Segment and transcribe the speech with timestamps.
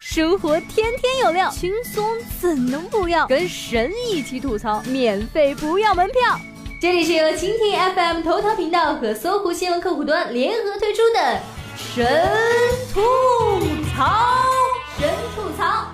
[0.00, 2.08] 生活天天有料，轻松
[2.40, 3.26] 怎能不要？
[3.26, 6.38] 跟神一起吐槽，免费不要门票。
[6.80, 11.40] 这里是由蜻蜓 FM 头条频道和搜狐新闻客户端联合推出的
[11.76, 12.06] 神
[12.94, 13.00] 吐
[13.92, 14.44] 槽，
[14.96, 15.88] 神吐槽。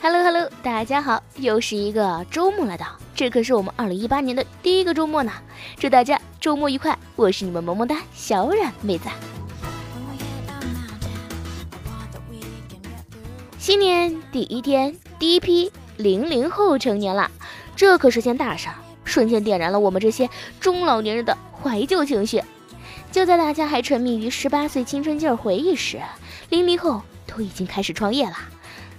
[0.00, 5.32] Hello Hello，大家好，又是一个周末来到，这可是我们二零一八年的第一个周末呢，
[5.78, 9.08] 祝大家周末愉快，我是你们萌萌哒小冉妹子。
[13.56, 17.30] 新年第一天，第一批零零后成年了，
[17.76, 20.28] 这可是件大事儿，瞬间点燃了我们这些
[20.58, 22.42] 中老年人的怀旧情绪。
[23.12, 26.02] 就在大家还沉迷于十八岁青春劲儿回忆时，
[26.50, 28.36] 零零后都已经开始创业了。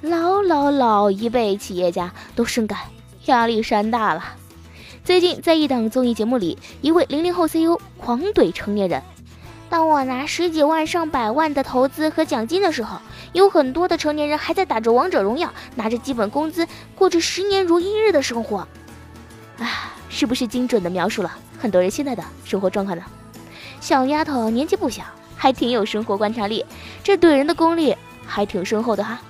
[0.01, 2.79] 老老老一辈企业家都深感
[3.25, 4.23] 压力山大了。
[5.03, 9.01] 最近在一档综艺节目里，一位零零后 CEO 狂怼成年人
[9.69, 12.97] ：“当我拿十几万、上百万的投资和奖金的时候，
[13.33, 18.67] 有很多的成年人还在打着王者荣耀，拿着基本工资，过着十年如一日的生活。”
[19.59, 23.03] 啊，是不是精准的描述了很多人现在的生活状况呢？
[23.79, 25.03] 小丫头年纪不小，
[25.35, 26.65] 还挺有生活观察力，
[27.03, 27.95] 这怼人的功力
[28.25, 29.21] 还挺深厚的哈。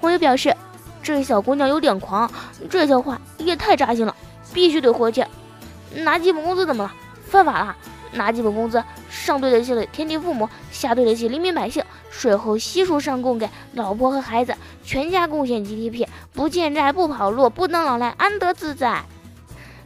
[0.00, 0.56] 网友表示，
[1.02, 2.30] 这小姑娘有点狂，
[2.70, 4.14] 这些话也太扎心了，
[4.54, 5.24] 必须得回去。
[5.96, 6.92] 拿基本工资怎么了？
[7.26, 7.76] 犯法了？
[8.12, 19.02] 拿基本工资，上对得起天地父母，下对得起黎民百姓，税后悉数上供给老婆和孩子，全家贡献 GDP，不欠债，不跑路，不当老赖，安得自在？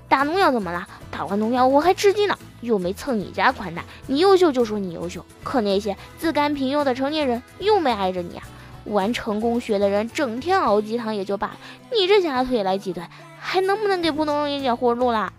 [0.08, 0.86] 打农药怎么了？
[1.10, 3.84] 打完农药我还吃鸡呢，又没蹭你家宽带。
[4.06, 8.42] 你优秀就说你优秀，可那些自甘平庸的成年人又没挨着你啊。
[8.86, 11.56] 玩成功学的人整天熬鸡汤也就罢了，
[11.92, 13.02] 你这假腿来挤兑，
[13.38, 15.32] 还能不能给普通人一点活路啦？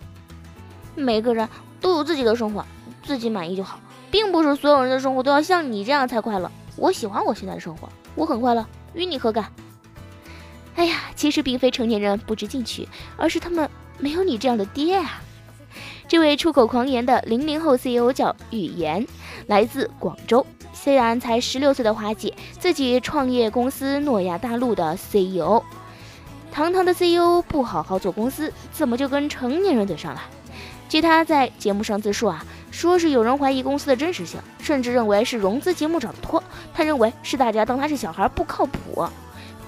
[0.95, 1.47] 每个人
[1.79, 2.65] 都有自己的生活，
[3.03, 3.79] 自己满意就好，
[4.11, 6.51] 并不是所有人的生活都要像你这样才快乐。
[6.75, 9.51] 我喜欢我现在的生活，我很快乐，与你何干？
[10.75, 15.21] 哎呀，其实并非成年人不知进取，而是他们没有你这样的爹啊！
[16.07, 19.07] 这位出口狂言的零零后 CEO 叫语言，
[19.47, 20.45] 来自广州。
[20.79, 25.61] 虽然才十六岁的花姐，自己创业公司诺亚大陆的 CEO，
[26.51, 30.21] 堂堂的 CEO 不好好做公司，怎么就跟成年人怼上了？
[30.87, 36.41] 据他在节目上自述啊，说是有人怀疑公司的真实性，甚至认为是融资节目找的托。
[36.73, 39.05] 他认为是大家当他是小孩不靠谱。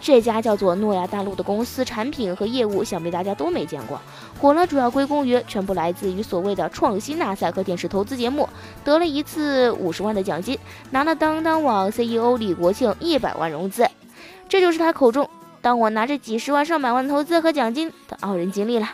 [0.01, 3.99] 这家叫做诺亚大陆的公司产品和业务，想必大家都没见过。
[4.39, 8.47] 火了主要归功于全部来自于所谓的创新大赛和电视投资节目，
[8.83, 10.57] 得了一次五十万的奖金，
[10.91, 13.85] 拿了当当网 CEO 李国庆一百万融资。
[14.47, 15.29] 这就是他口中
[15.61, 18.89] 当我拿着几十万上百万投资和奖金的傲人经历了，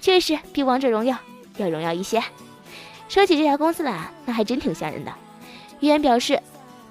[0.00, 1.16] 确实比王者荣耀
[1.56, 2.22] 要荣耀一些。
[3.08, 5.12] 说起这家公司来，那还真挺吓人的。
[5.80, 6.40] 语言表示。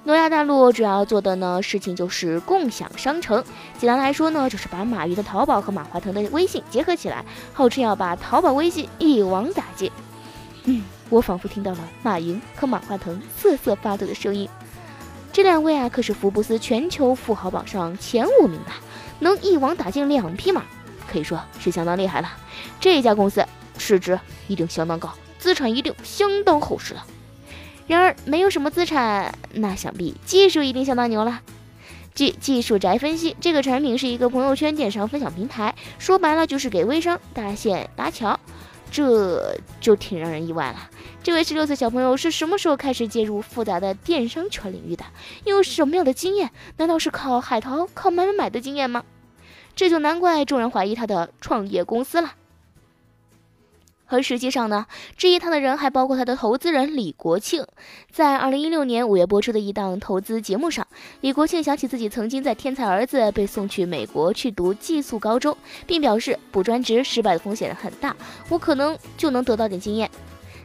[0.07, 3.43] 诺亚大陆主要做的呢事情就是共享商城，
[3.77, 9.91] 简单来说呢，就是把马云的淘宝和马化腾的微信结合起来，号称要把淘宝、微信一网打尽。
[10.63, 14.47] 嗯，我仿佛听到了马云和马化腾瑟瑟发抖的声音。
[15.33, 18.71] 这两位啊，可是福布斯全球富豪榜上前五名的，
[19.19, 20.63] 能一网打尽两匹马，
[21.11, 22.29] 可以说是相当厉害了。
[22.79, 23.45] 这家公司
[23.77, 24.17] 市值
[24.47, 27.05] 一定相当高，资产一定相当厚实了。
[27.87, 31.41] 然而，没有什么资产，那想必技术一定相当牛了。
[32.13, 38.37] 据技术宅分析，这个产品是一个朋友圈电商分享平台，说白了就是给微商搭线搭桥，
[38.91, 40.89] 这就挺让人意外了。
[41.23, 45.05] 这位十六岁小朋友是什么时候开始介入复杂的电商圈领域的？
[45.45, 46.51] 有什么样的经验？
[46.77, 49.03] 难道是靠海淘、靠买买买的经验吗？
[49.75, 52.33] 这就难怪众人怀疑他的创业公司了。
[54.07, 54.85] 而实际上呢，
[55.15, 57.65] 质疑他的人还包括他的投资人李国庆。
[58.11, 60.87] 在二零一六年五月播出的一档投资节目上，
[61.21, 68.15] 李国庆想起自己曾经在天才儿子被送去美国去读寄宿高中，并表示补专职失败的风险很大，
[68.49, 70.09] 我可能就能得到点经验。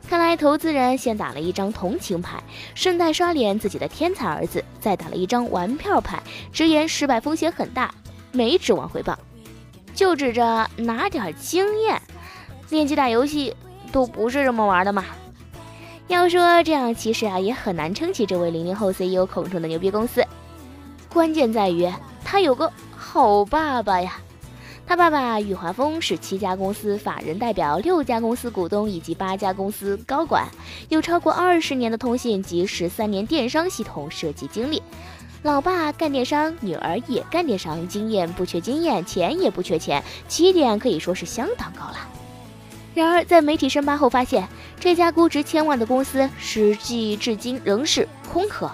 [0.08, 2.42] 看来投资人先打了一张同情牌，
[2.74, 6.22] 顺带刷脸自己的天才儿子，再打了一张玩票牌，
[6.52, 7.94] 直言失败风险很大，
[8.30, 9.18] 没指望回报，
[9.94, 12.00] 就指着拿点经验。
[12.72, 13.54] 练级打游戏
[13.92, 15.04] 都不是这么玩的嘛！
[16.08, 20.24] 要说这样，其实啊也很难撑起这位零零后 CEO 口中的牛逼公司。
[21.12, 21.86] 关键在于
[22.24, 24.16] 他有个好爸爸呀！
[24.86, 30.48] 他爸爸宇华峰是七家公司法人代表、六家公司股东以及八家公司高管，
[30.88, 34.82] 有超过二十年的通信及十三年电商系统设计经历。
[35.42, 41.98] 老爸干电商，女儿也干电商，经验不缺经验，钱也不缺钱，起点可以说是相当高了。
[42.94, 44.46] 然而，在媒体深扒后发现，
[44.78, 48.70] 这家估值千万的公司实际至今仍是空壳。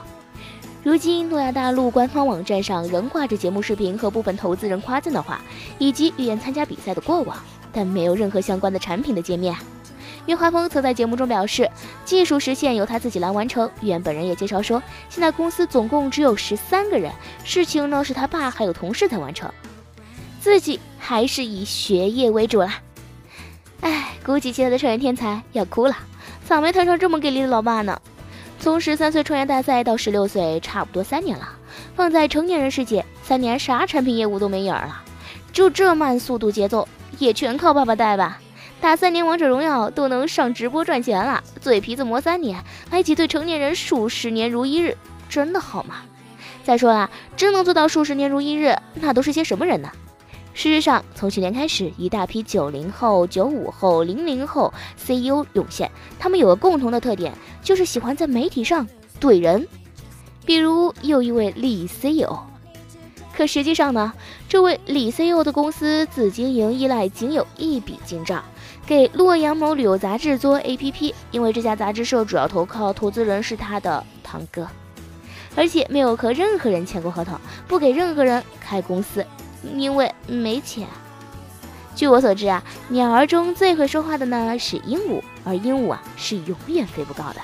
[0.82, 5.40] 如今，诺亚大陆官方网站上仍挂着节目视频和部分投资人夸赞的话，
[5.78, 7.36] 以及预言参加比赛的过往，
[7.72, 9.54] 但没有任何相关的产品的界面。
[10.26, 11.70] 岳华峰曾在节目中表示，
[12.04, 13.70] 技术实现由他自己来完成。
[13.80, 17.12] 预言本人也介绍说，现在公司总共只有十三个人，
[17.44, 19.50] 事情呢是他爸还有同事在完成，
[20.40, 22.80] 自己还是以学业为主啦。
[23.80, 25.96] 哎，估计其他的创业天才要哭了，
[26.44, 28.00] 咋没摊上这么给力的老爸呢？
[28.60, 31.48] 从十三岁创业大赛到十六岁，差不多三年了。
[31.94, 35.02] 放在成年人世界，三年啥产品业务都没影儿了。
[35.52, 36.88] 就这慢速度节奏，
[37.19, 38.40] 也全靠爸爸带吧。
[38.80, 44.96] 打三年王者荣耀都能上直播赚钱了，嘴皮子磨三年，还挤兑成年人数十年如一日，
[45.28, 45.96] 真的好吗？
[46.64, 49.90] 再说了，真能做到数十年如一日，那都是些什么人呢？
[50.58, 55.88] 事实上，从去年开始，一大批九零后、九五后、零零后 CEO 涌现。
[56.19, 57.32] 他们有个共同的特点，
[57.62, 58.84] 就是喜欢在媒体上
[59.20, 59.69] 怼人。
[60.44, 62.37] 比如，又一位李 CEO，
[63.32, 64.12] 可实际上呢，
[64.49, 68.43] 这位李 CEO 的公司自经营依赖仅有一笔进账，
[68.84, 74.66] 给洛阳某旅游杂志做 APP，因为这家杂志社主要投靠投资人是他的堂哥，
[75.54, 77.38] 而且没有和任何人签过合同，
[77.69, 79.25] 不给任何人开公司。
[79.76, 80.87] 因为没钱。
[81.94, 87.40] 据我所知啊，鸟儿中最会说话的呢是鹦鹉，而鹦鹉啊是永远飞不高的。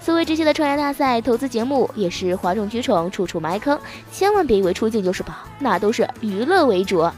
[0.00, 3.80] 所谓这些的创业大赛、投资节目也是哗众取宠、处处埋坑，
[4.12, 7.08] 千万别以为出镜就是宝，那都是娱乐为主。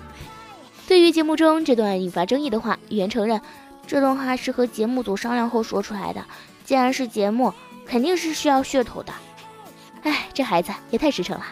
[0.87, 3.41] 对于节目中这段引发争议的话，语言承认
[3.87, 6.23] 这段话是和节目组商量后说出来的。
[6.65, 7.53] 既然是节目，
[7.87, 9.13] 肯定是需要噱头的。
[10.03, 11.45] 哎，这孩子也太实诚了，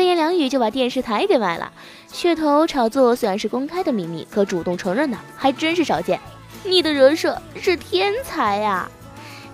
[0.00, 1.70] 三言两语就把电视台给卖了。
[2.10, 6.18] 噱头炒作虽然是公开的秘密，可主动承认的还真是少见。
[6.64, 8.90] 你的人设是天才呀，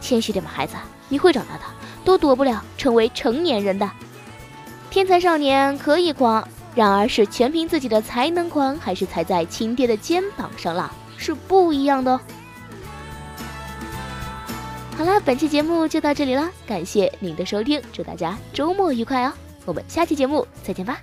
[0.00, 0.76] 谦虚点吧，孩子，
[1.08, 1.62] 你会长大的，
[2.04, 3.90] 都躲不了成为成年人的。
[4.88, 6.46] 天才少年可以狂，
[6.76, 12.20] 然而是全凭自己的才能狂，还是踩在亲爹的肩膀上浪，是不一样的哦。
[14.96, 19.32] 好了，本期节目就到这里了，感谢您的收听，祝大家周末愉快哦！
[19.66, 21.02] 我们下期节目再见吧。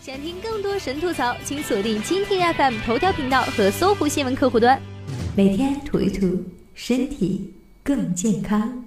[0.00, 4.78] 想听更多神吐槽，请锁定蜻蜓 FM 头条频道和搜狐新闻客户端。
[5.36, 6.44] 每天吐一吐，
[6.74, 7.54] 身体
[7.84, 8.81] 更健康。